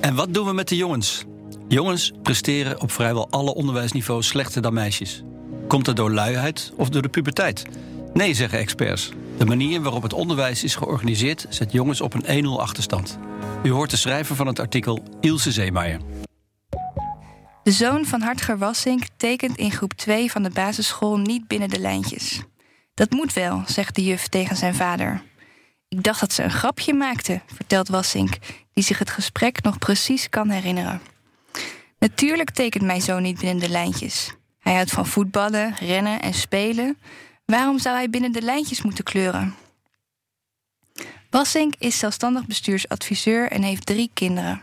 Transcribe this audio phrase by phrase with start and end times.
[0.00, 1.24] En wat doen we met de jongens?
[1.68, 5.22] Jongens presteren op vrijwel alle onderwijsniveaus slechter dan meisjes.
[5.68, 7.66] Komt dat door luiheid of door de puberteit?
[8.12, 9.10] Nee, zeggen experts.
[9.38, 13.18] De manier waarop het onderwijs is georganiseerd zet jongens op een 1-0 achterstand.
[13.62, 16.00] U hoort de schrijver van het artikel Ilse Zeemeijer.
[17.62, 21.80] De zoon van Hartger Wassink tekent in groep 2 van de basisschool niet binnen de
[21.80, 22.42] lijntjes.
[22.94, 25.22] Dat moet wel, zegt de juf tegen zijn vader.
[25.90, 28.38] Ik dacht dat ze een grapje maakte, vertelt Wassink,
[28.72, 31.00] die zich het gesprek nog precies kan herinneren.
[31.98, 34.34] Natuurlijk tekent mijn zoon niet binnen de lijntjes.
[34.58, 36.98] Hij houdt van voetballen, rennen en spelen.
[37.44, 39.54] Waarom zou hij binnen de lijntjes moeten kleuren?
[41.30, 44.62] Wassink is zelfstandig bestuursadviseur en heeft drie kinderen.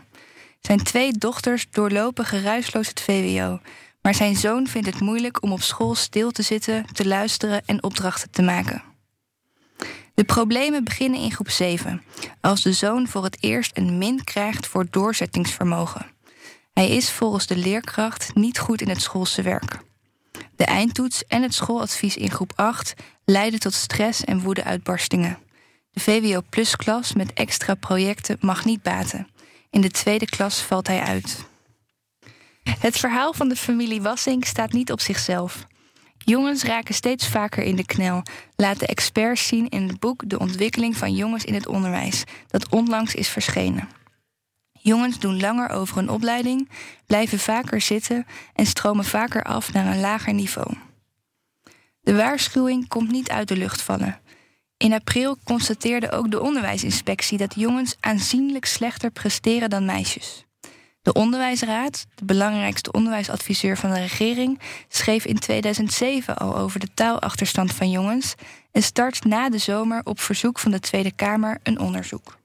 [0.60, 3.60] Zijn twee dochters doorlopen geruisloos het VWO,
[4.02, 7.82] maar zijn zoon vindt het moeilijk om op school stil te zitten, te luisteren en
[7.82, 8.87] opdrachten te maken.
[10.18, 12.02] De problemen beginnen in groep 7,
[12.40, 16.06] als de zoon voor het eerst een min krijgt voor doorzettingsvermogen.
[16.72, 19.78] Hij is volgens de leerkracht niet goed in het schoolse werk.
[20.56, 25.38] De eindtoets en het schooladvies in groep 8 leiden tot stress en woedeuitbarstingen.
[25.90, 29.28] De VWO Plus klas met extra projecten mag niet baten.
[29.70, 31.44] In de tweede klas valt hij uit.
[32.78, 35.66] Het verhaal van de familie Wassink staat niet op zichzelf.
[36.28, 38.22] Jongens raken steeds vaker in de knel,
[38.56, 43.14] laten experts zien in het boek De ontwikkeling van jongens in het onderwijs, dat onlangs
[43.14, 43.88] is verschenen.
[44.72, 46.68] Jongens doen langer over hun opleiding,
[47.06, 50.76] blijven vaker zitten en stromen vaker af naar een lager niveau.
[52.00, 54.20] De waarschuwing komt niet uit de lucht vallen.
[54.76, 60.47] In april constateerde ook de onderwijsinspectie dat jongens aanzienlijk slechter presteren dan meisjes.
[61.02, 67.74] De Onderwijsraad, de belangrijkste onderwijsadviseur van de regering, schreef in 2007 al over de taalachterstand
[67.74, 68.34] van jongens
[68.72, 72.38] en start na de zomer op verzoek van de Tweede Kamer een onderzoek.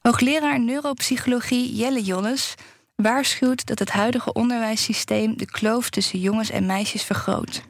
[0.00, 2.54] Hoogleraar neuropsychologie Jelle Jolles
[2.94, 7.62] waarschuwt dat het huidige onderwijssysteem de kloof tussen jongens en meisjes vergroot.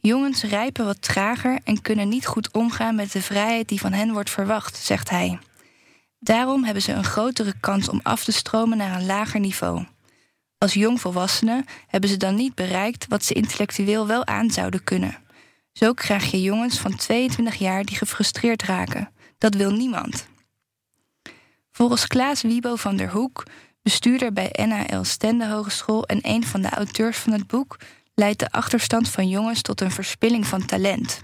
[0.00, 4.12] Jongens rijpen wat trager en kunnen niet goed omgaan met de vrijheid die van hen
[4.12, 5.38] wordt verwacht, zegt hij.
[6.24, 9.84] Daarom hebben ze een grotere kans om af te stromen naar een lager niveau.
[10.58, 15.16] Als jongvolwassenen hebben ze dan niet bereikt wat ze intellectueel wel aan zouden kunnen.
[15.72, 19.10] Zo krijg je jongens van 22 jaar die gefrustreerd raken.
[19.38, 20.26] Dat wil niemand.
[21.70, 23.42] Volgens Klaas Wiebo van der Hoek,
[23.82, 27.76] bestuurder bij NAL Stende Hogeschool en een van de auteurs van het boek,
[28.14, 31.22] leidt de achterstand van jongens tot een verspilling van talent.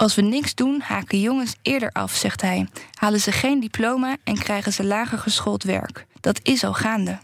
[0.00, 2.68] Als we niks doen, haken jongens eerder af, zegt hij.
[2.94, 6.06] Halen ze geen diploma en krijgen ze lager geschoold werk.
[6.20, 7.18] Dat is al gaande.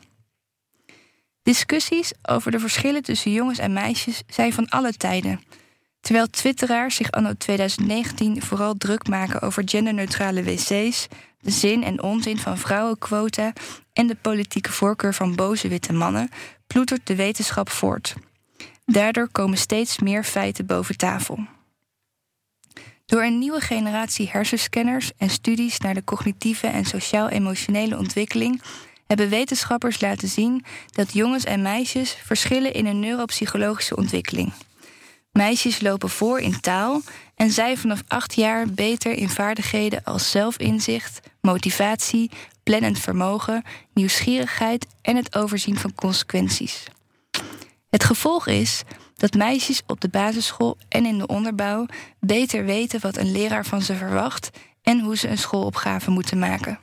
[1.43, 5.41] Discussies over de verschillen tussen jongens en meisjes zijn van alle tijden.
[6.01, 11.07] Terwijl twitteraars zich anno 2019 vooral druk maken over genderneutrale wc's,
[11.41, 13.53] de zin en onzin van vrouwenquota
[13.93, 16.29] en de politieke voorkeur van boze witte mannen,
[16.67, 18.15] ploetert de wetenschap voort.
[18.85, 21.55] Daardoor komen steeds meer feiten boven tafel.
[23.07, 28.63] Door een nieuwe generatie hersenscanners en studies naar de cognitieve en sociaal-emotionele ontwikkeling
[29.07, 34.53] hebben wetenschappers laten zien dat jongens en meisjes verschillen in hun neuropsychologische ontwikkeling.
[35.33, 37.03] Meisjes lopen voor in taal
[37.35, 42.31] en zij vanaf acht jaar beter in vaardigheden als zelfinzicht, motivatie,
[42.63, 43.65] plannend vermogen,
[43.95, 46.85] nieuwsgierigheid en het overzien van consequenties.
[47.91, 48.83] Het gevolg is
[49.17, 51.87] dat meisjes op de basisschool en in de onderbouw
[52.21, 54.51] beter weten wat een leraar van ze verwacht
[54.83, 56.79] en hoe ze een schoolopgave moeten maken.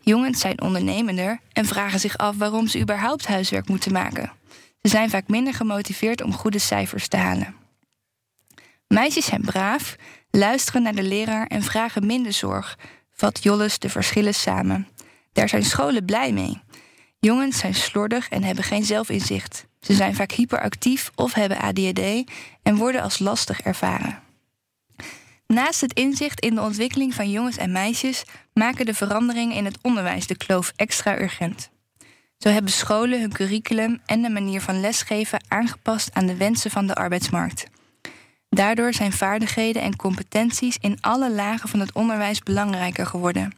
[0.00, 4.32] Jongens zijn ondernemender en vragen zich af waarom ze überhaupt huiswerk moeten maken.
[4.82, 7.54] Ze zijn vaak minder gemotiveerd om goede cijfers te halen.
[8.88, 9.96] Meisjes zijn braaf,
[10.30, 12.78] luisteren naar de leraar en vragen minder zorg,
[13.10, 14.88] vat Jolles de verschillen samen.
[15.32, 16.62] Daar zijn scholen blij mee.
[17.18, 19.68] Jongens zijn slordig en hebben geen zelfinzicht.
[19.80, 22.30] Ze zijn vaak hyperactief of hebben ADHD
[22.62, 24.22] en worden als lastig ervaren.
[25.46, 29.78] Naast het inzicht in de ontwikkeling van jongens en meisjes maken de veranderingen in het
[29.82, 31.70] onderwijs de kloof extra urgent.
[32.38, 36.86] Zo hebben scholen hun curriculum en de manier van lesgeven aangepast aan de wensen van
[36.86, 37.66] de arbeidsmarkt.
[38.48, 43.54] Daardoor zijn vaardigheden en competenties in alle lagen van het onderwijs belangrijker geworden.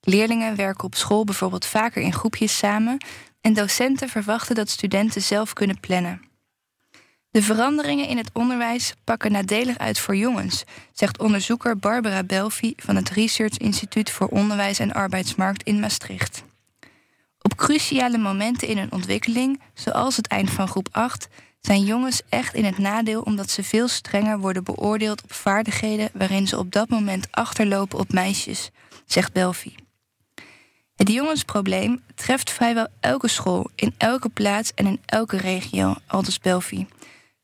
[0.00, 2.98] Leerlingen werken op school bijvoorbeeld vaker in groepjes samen
[3.46, 6.22] en docenten verwachten dat studenten zelf kunnen plannen.
[7.30, 12.96] De veranderingen in het onderwijs pakken nadelig uit voor jongens, zegt onderzoeker Barbara Belfi van
[12.96, 16.42] het Research Instituut voor Onderwijs en Arbeidsmarkt in Maastricht.
[17.40, 21.28] Op cruciale momenten in hun ontwikkeling, zoals het eind van groep 8,
[21.60, 26.46] zijn jongens echt in het nadeel omdat ze veel strenger worden beoordeeld op vaardigheden waarin
[26.46, 28.70] ze op dat moment achterlopen op meisjes,
[29.04, 29.85] zegt Belfi.
[30.96, 36.86] Het jongensprobleem treft vrijwel elke school, in elke plaats en in elke regio, aldus Belfi.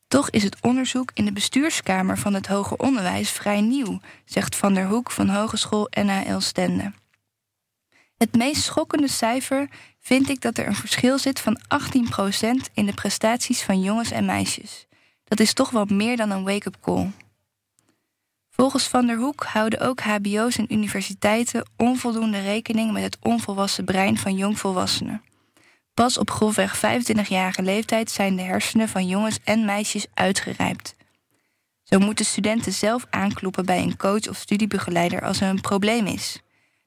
[0.07, 4.73] Toch is het onderzoek in de bestuurskamer van het hoger onderwijs vrij nieuw, zegt Van
[4.73, 6.93] der Hoek van Hogeschool NHL Stende.
[8.17, 12.93] Het meest schokkende cijfer vind ik dat er een verschil zit van 18% in de
[12.93, 14.87] prestaties van jongens en meisjes.
[15.23, 17.11] Dat is toch wel meer dan een wake-up call.
[18.55, 24.17] Volgens Van der Hoek houden ook HBO's en universiteiten onvoldoende rekening met het onvolwassen brein
[24.17, 25.21] van jongvolwassenen.
[25.93, 30.95] Pas op grofweg 25-jarige leeftijd zijn de hersenen van jongens en meisjes uitgerijpt.
[31.83, 36.39] Zo moeten studenten zelf aankloppen bij een coach of studiebegeleider als er een probleem is.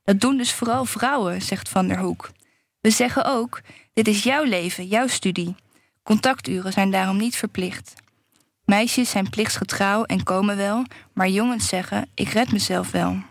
[0.02, 2.30] Dat doen dus vooral vrouwen, zegt Van der Hoek.
[2.80, 3.60] We zeggen ook:
[3.92, 5.54] dit is jouw leven, jouw studie.
[6.02, 7.94] Contacturen zijn daarom niet verplicht.
[8.66, 13.22] Meisjes zijn plichtsgetrouw en komen wel, maar jongens zeggen: ik red mezelf wel.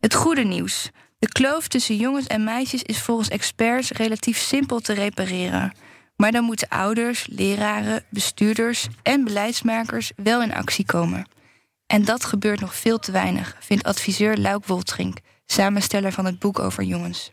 [0.00, 0.90] Het goede nieuws.
[1.18, 5.72] De kloof tussen jongens en meisjes is volgens experts relatief simpel te repareren.
[6.16, 11.26] Maar dan moeten ouders, leraren, bestuurders en beleidsmakers wel in actie komen.
[11.86, 16.58] En dat gebeurt nog veel te weinig, vindt adviseur Luik Woltrink, samensteller van het boek
[16.58, 17.30] over jongens.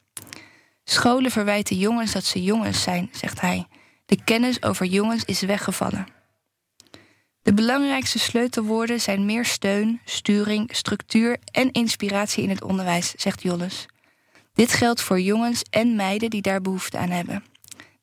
[0.84, 3.68] Scholen verwijten jongens dat ze jongens zijn, zegt hij.
[4.06, 6.20] De kennis over jongens is weggevallen.
[7.42, 13.86] De belangrijkste sleutelwoorden zijn meer steun, sturing, structuur en inspiratie in het onderwijs, zegt Jolles.
[14.54, 17.44] Dit geldt voor jongens en meiden die daar behoefte aan hebben.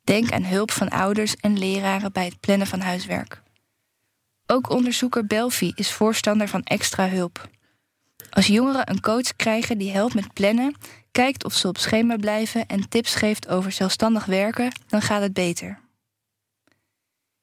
[0.04, 3.42] Denk aan hulp van ouders en leraren bij het plannen van huiswerk.
[4.46, 7.48] Ook onderzoeker Belfi is voorstander van extra hulp.
[8.30, 10.76] Als jongeren een coach krijgen die helpt met plannen,
[11.12, 15.32] kijkt of ze op schema blijven en tips geeft over zelfstandig werken, dan gaat het
[15.32, 15.78] beter.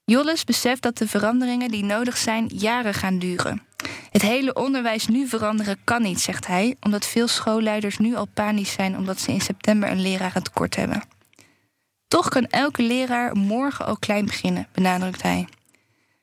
[0.05, 3.61] Jolles beseft dat de veranderingen die nodig zijn jaren gaan duren.
[4.11, 8.71] Het hele onderwijs nu veranderen kan niet, zegt hij, omdat veel schoolleiders nu al panisch
[8.71, 11.03] zijn omdat ze in september een lerarentekort hebben.
[12.07, 15.47] Toch kan elke leraar morgen al klein beginnen, benadrukt hij.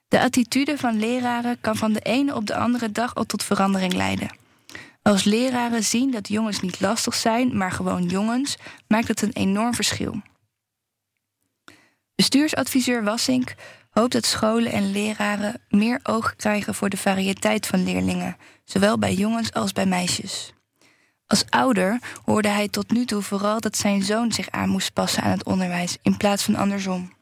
[0.08, 3.93] De attitude van leraren kan van de ene op de andere dag al tot verandering
[3.93, 4.37] leiden.
[5.02, 8.56] Als leraren zien dat jongens niet lastig zijn, maar gewoon jongens,
[8.87, 10.20] maakt het een enorm verschil.
[12.14, 13.55] Bestuursadviseur Wassink
[13.91, 19.14] hoopt dat scholen en leraren meer oog krijgen voor de variëteit van leerlingen, zowel bij
[19.14, 20.53] jongens als bij meisjes.
[21.26, 25.23] Als ouder hoorde hij tot nu toe vooral dat zijn zoon zich aan moest passen
[25.23, 27.12] aan het onderwijs in plaats van andersom.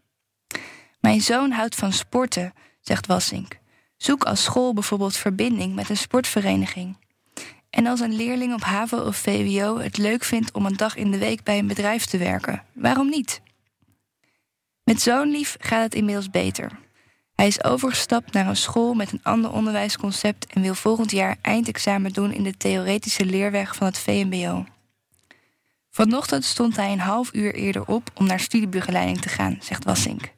[1.01, 3.59] Mijn zoon houdt van sporten, zegt Wassink.
[3.97, 6.97] Zoek als school bijvoorbeeld verbinding met een sportvereniging.
[7.71, 11.11] En als een leerling op HAVO of VWO het leuk vindt om een dag in
[11.11, 13.41] de week bij een bedrijf te werken, waarom niet?
[14.91, 16.71] Met zo'n lief gaat het inmiddels beter.
[17.35, 22.13] Hij is overgestapt naar een school met een ander onderwijsconcept en wil volgend jaar eindexamen
[22.13, 24.65] doen in de theoretische leerweg van het VMBO.
[25.91, 30.33] Vanochtend stond hij een half uur eerder op om naar studiebegeleiding te gaan, zegt Wassink.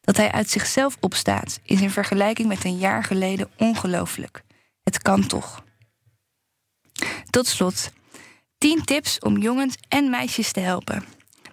[0.00, 4.42] Dat hij uit zichzelf opstaat is in vergelijking met een jaar geleden ongelooflijk.
[4.82, 5.64] Het kan toch.
[7.30, 7.90] Tot slot,
[8.58, 11.04] 10 tips om jongens en meisjes te helpen.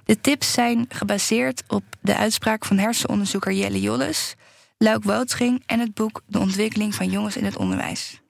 [0.04, 4.36] De tips zijn gebaseerd op de uitspraak van hersenonderzoeker Jelle Jolles,
[4.78, 8.22] Luik Woutring en het boek De ontwikkeling van jongens in het onderwijs.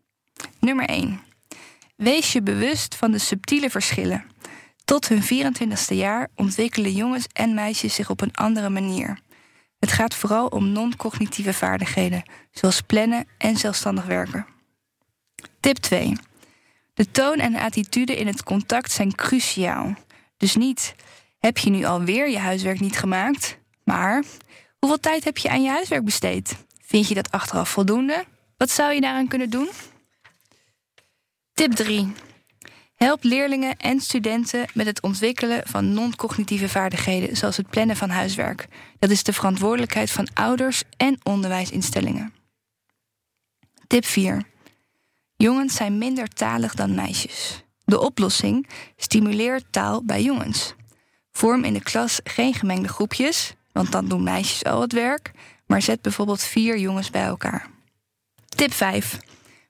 [0.59, 1.21] Nummer 1.
[1.95, 4.25] Wees je bewust van de subtiele verschillen.
[4.85, 9.19] Tot hun 24ste jaar ontwikkelen jongens en meisjes zich op een andere manier.
[9.79, 14.45] Het gaat vooral om non-cognitieve vaardigheden, zoals plannen en zelfstandig werken.
[15.59, 16.13] Tip 2.
[16.93, 19.93] De toon en de attitude in het contact zijn cruciaal.
[20.37, 20.95] Dus niet
[21.45, 24.23] heb je nu alweer je huiswerk niet gemaakt, maar
[24.79, 26.55] hoeveel tijd heb je aan je huiswerk besteed?
[26.81, 28.25] Vind je dat achteraf voldoende?
[28.57, 29.69] Wat zou je daaraan kunnen doen?
[31.53, 32.13] Tip 3.
[32.95, 38.67] Help leerlingen en studenten met het ontwikkelen van non-cognitieve vaardigheden, zoals het plannen van huiswerk.
[38.99, 42.33] Dat is de verantwoordelijkheid van ouders en onderwijsinstellingen.
[43.87, 44.43] Tip 4.
[45.35, 47.63] Jongens zijn minder talig dan meisjes.
[47.85, 50.75] De oplossing stimuleert taal bij jongens.
[51.33, 55.31] Vorm in de klas geen gemengde groepjes, want dan doen meisjes al het werk,
[55.65, 57.67] maar zet bijvoorbeeld vier jongens bij elkaar.
[58.49, 59.19] Tip 5.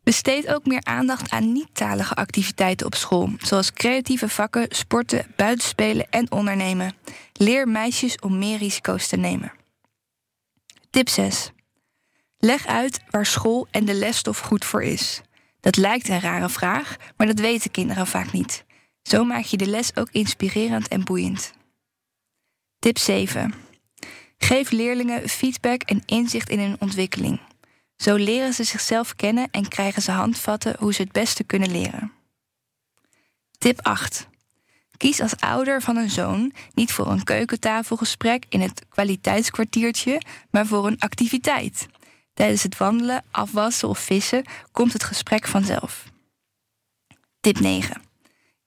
[0.03, 6.31] Besteed ook meer aandacht aan niet-talige activiteiten op school, zoals creatieve vakken, sporten, buitenspelen en
[6.31, 6.95] ondernemen.
[7.33, 9.53] Leer meisjes om meer risico's te nemen.
[10.89, 11.51] Tip 6.
[12.37, 15.21] Leg uit waar school en de lesstof goed voor is.
[15.59, 18.65] Dat lijkt een rare vraag, maar dat weten kinderen vaak niet.
[19.03, 21.53] Zo maak je de les ook inspirerend en boeiend.
[22.79, 23.53] Tip 7.
[24.37, 27.39] Geef leerlingen feedback en inzicht in hun ontwikkeling.
[27.97, 32.11] Zo leren ze zichzelf kennen en krijgen ze handvatten hoe ze het beste kunnen leren.
[33.57, 34.27] Tip 8.
[34.97, 40.87] Kies als ouder van een zoon niet voor een keukentafelgesprek in het kwaliteitskwartiertje, maar voor
[40.87, 41.87] een activiteit.
[42.33, 46.05] Tijdens het wandelen, afwassen of vissen komt het gesprek vanzelf.
[47.39, 48.12] Tip 9.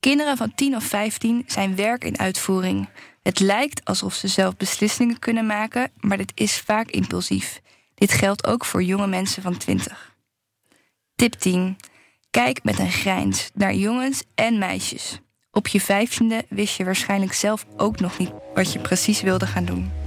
[0.07, 2.89] Kinderen van 10 of 15 zijn werk in uitvoering.
[3.23, 7.61] Het lijkt alsof ze zelf beslissingen kunnen maken, maar dit is vaak impulsief.
[7.95, 10.17] Dit geldt ook voor jonge mensen van 20.
[11.17, 11.77] Tip 10.
[12.31, 15.21] Kijk met een grijns naar jongens en meisjes.
[15.51, 19.65] Op je vijftiende wist je waarschijnlijk zelf ook nog niet wat je precies wilde gaan
[19.65, 20.06] doen.